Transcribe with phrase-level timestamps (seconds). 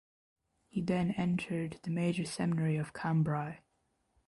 [0.67, 3.59] He then entered the Major Seminary of Cambrai.